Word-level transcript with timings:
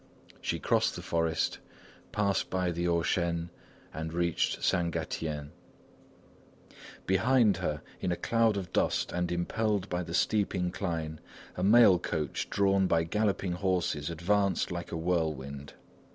She 0.41 0.57
crossed 0.57 0.95
the 0.95 1.03
forest, 1.03 1.59
passed 2.11 2.49
by 2.49 2.71
the 2.71 2.85
Haut 2.85 3.05
Chêne 3.05 3.49
and 3.93 4.11
reached 4.11 4.63
Saint 4.63 4.91
Gatien. 4.95 5.51
Behind 7.05 7.57
her, 7.57 7.83
in 7.99 8.11
a 8.11 8.15
cloud 8.15 8.57
of 8.57 8.73
dust 8.73 9.11
and 9.11 9.31
impelled 9.31 9.89
by 9.89 10.01
the 10.01 10.15
steep 10.15 10.55
incline, 10.55 11.19
a 11.55 11.61
mail 11.63 11.99
coach 11.99 12.49
drawn 12.49 12.87
by 12.87 13.03
galloping 13.03 13.51
horses 13.51 14.09
advanced 14.09 14.71
like 14.71 14.91
a 14.91 14.97
whirlwind. 14.97 15.73